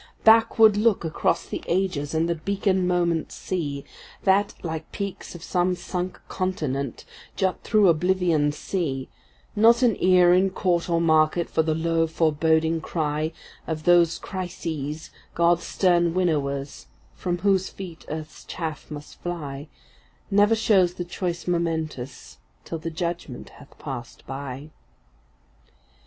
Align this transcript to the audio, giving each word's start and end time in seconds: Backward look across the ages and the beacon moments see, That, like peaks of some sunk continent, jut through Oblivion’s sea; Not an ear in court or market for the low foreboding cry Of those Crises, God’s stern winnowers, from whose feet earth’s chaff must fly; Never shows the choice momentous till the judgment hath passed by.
Backward 0.23 0.77
look 0.77 1.05
across 1.05 1.45
the 1.45 1.61
ages 1.67 2.15
and 2.15 2.27
the 2.27 2.33
beacon 2.33 2.87
moments 2.87 3.35
see, 3.35 3.85
That, 4.23 4.55
like 4.63 4.91
peaks 4.91 5.35
of 5.35 5.43
some 5.43 5.75
sunk 5.75 6.19
continent, 6.27 7.05
jut 7.35 7.59
through 7.61 7.87
Oblivion’s 7.87 8.57
sea; 8.57 9.09
Not 9.55 9.83
an 9.83 9.95
ear 10.03 10.33
in 10.33 10.49
court 10.49 10.89
or 10.89 10.99
market 10.99 11.51
for 11.51 11.61
the 11.61 11.75
low 11.75 12.07
foreboding 12.07 12.81
cry 12.81 13.31
Of 13.67 13.83
those 13.83 14.17
Crises, 14.17 15.11
God’s 15.35 15.67
stern 15.67 16.15
winnowers, 16.15 16.87
from 17.13 17.37
whose 17.37 17.69
feet 17.69 18.03
earth’s 18.09 18.43
chaff 18.45 18.89
must 18.89 19.21
fly; 19.21 19.67
Never 20.31 20.55
shows 20.55 20.95
the 20.95 21.05
choice 21.05 21.47
momentous 21.47 22.39
till 22.65 22.79
the 22.79 22.89
judgment 22.89 23.49
hath 23.49 23.77
passed 23.77 24.25
by. 24.25 24.71